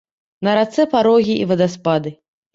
На 0.47 0.55
рацэ 0.59 0.85
парогі 0.95 1.37
і 1.43 1.47
вадаспады. 1.53 2.17